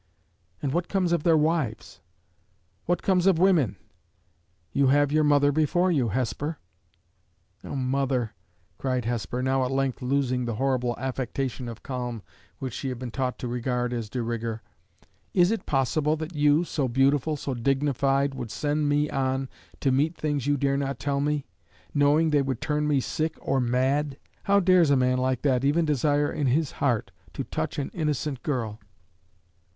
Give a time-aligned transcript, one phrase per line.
[0.63, 1.99] "And what comes of their wives?"
[2.87, 3.75] "What comes of women.
[4.73, 6.57] You have your mother before you, Hesper."
[7.63, 8.33] "O mother!"
[8.79, 12.23] cried Hesper, now at length losing the horrible affectation of calm
[12.57, 14.63] which she had been taught to regard as de rigueur,
[15.35, 19.49] "is it possible that you, so beautiful, so dignified, would send me on
[19.81, 21.45] to meet things you dare not tell me
[21.93, 24.17] knowing they would turn me sick or mad?
[24.45, 28.41] How dares a man like that even desire in his heart to touch an innocent
[28.41, 28.79] girl?"